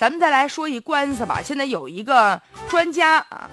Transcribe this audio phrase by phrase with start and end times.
[0.00, 1.42] 咱们再来说一官司吧。
[1.44, 3.50] 现在有一个专家啊，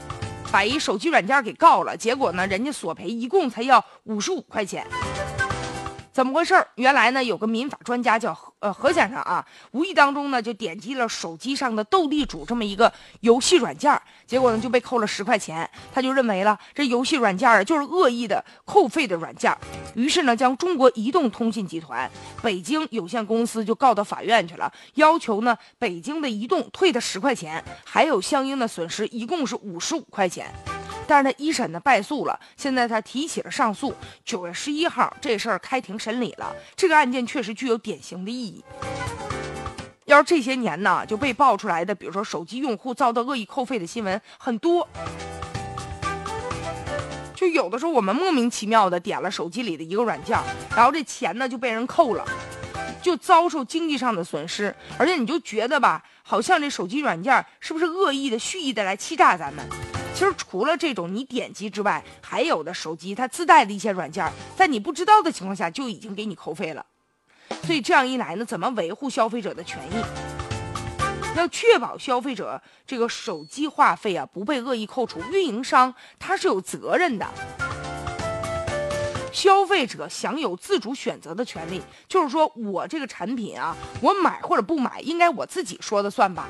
[0.49, 4.87] 把一手机软件给告了，结果呢，人家索赔一共才要五十五块钱。
[6.17, 6.67] 怎么回事儿？
[6.77, 15.69] 原来呢，有个民法专家叫何呃何先生啊，无意当中呢就点击了手机上的斗地主这么一个游戏软件，结果呢就被扣了十块钱。
[15.93, 19.55] 他就认为了这游戏软件啊就是恶意的扣费的软件，
[19.93, 22.09] 于是呢将中国移动通信集团
[22.41, 30.51] 北京有限公司就告到法院去了，要求呢北京的移动退他十块钱，还有相应的损失，一共是五十五块钱。
[31.07, 33.93] 但是他一审呢败诉了，现在他提起了上诉。
[34.25, 36.53] 九月十一号，这事儿开庭审理了。
[36.75, 38.63] 这个案件确实具有典型的意义。
[40.05, 44.87] 要是这些年呢，就被爆出来的，比如说手机用户遭到恶意扣费的新闻很多。
[47.35, 50.39] 就有的时候我们莫名其妙的点了手机里的一个软件，
[50.75, 52.25] 然后这钱呢就被人扣了，
[53.01, 54.73] 就遭受经济上的损失。
[54.97, 59.67] 而且你就觉得吧，好像这手机软件是不是恶意的、蓄意的来欺诈咱们？
[60.17, 66.83] 其实除了这种你点击之外，还有的手机它自带的一些软件，在你不知道的情况下就已经给你扣费了。
[67.63, 71.37] 所以这样一来呢，怎么维护消费者的权益？
[71.37, 77.27] 要确保消费者这个手机话费啊不被恶意扣除，运营商他是有责任的。
[79.31, 86.49] 消费者享有自主选择的权利，就是说我这个产品啊，我买或者不买，应该我自己说的算吧。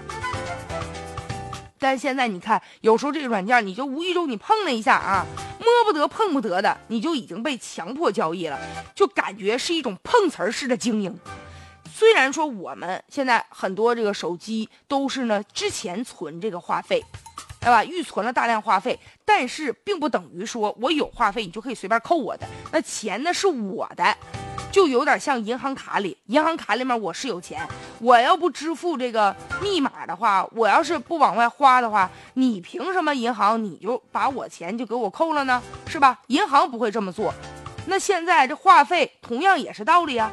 [1.80, 5.26] 但现在你看，有时候这个软件你就无意中你碰了一下啊，
[5.60, 8.60] 摸不得碰不得的，你就已经被强迫交易了，
[8.96, 11.18] 就感觉是一种碰瓷儿式的经营。
[11.94, 17.04] 虽然说我们现在很多这个手机都是呢之前存这个话费，
[17.60, 17.84] 对吧？
[17.84, 24.18] 预存了大量话费，但是并不等于说我有话费你就可以随便扣我的，那钱呢是我的。
[24.72, 27.68] 就有点像银行卡里，银行卡里面我是有钱，
[28.00, 35.62] 我要不支付这个密码的话，我要是不往外花的话，你凭什么银行你就把我钱就给我扣了呢？
[35.88, 36.20] 是吧？
[36.28, 37.34] 银行不会这么做。
[37.88, 40.32] 那现在这话费同样也是道理啊。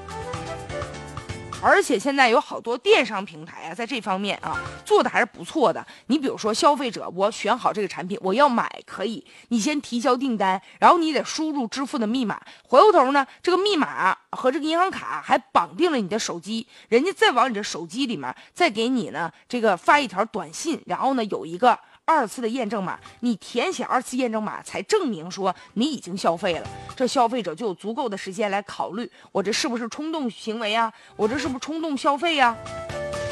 [1.64, 5.84] 而且现在有好多电商平台啊，在这方面啊做的还是不错的。
[6.08, 12.38] 你比如说，消费者我选好这个产品，我要买，可以你先提交订单，然后你得输入支付的密码，
[12.68, 21.78] 回过头呢，这个密码和这个银行卡还绑定了你的手机，人家再往你的手机里面再给你呢这个发一条短信，然后呢有一个。
[22.06, 30.92] 二次的验证码，你填写二次验证码才证明说你已经消费了，这消费者就有足够的时间来考虑我这是不是冲动行为啊？
[31.16, 32.56] 我这是冲动消费呀？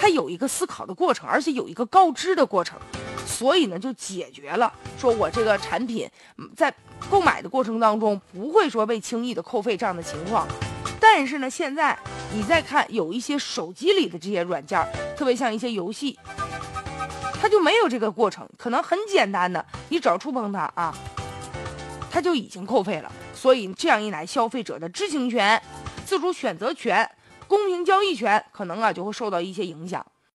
[0.01, 2.79] 他有一个思考的过程，而且有一个告知的过程，
[3.25, 6.09] 所以呢就解决了说我这个产品
[6.57, 6.73] 在
[7.09, 10.47] 购买的过程当中不会说被轻易的扣费这样的情况。
[11.01, 11.97] 但是呢，现在
[12.33, 14.81] 你再看有一些手机里的这些软件，
[15.17, 16.19] 特别像一些游戏。
[17.41, 20.95] 它就没有这个过程，可能很简单的，你只要触碰它啊，
[22.09, 23.11] 它就已经扣费了。
[23.35, 25.61] 所以这样一来，消费者的知情权、
[26.07, 27.09] 自主选择权、
[27.53, 30.07] 公平交易权，可能啊就会受到一些影响。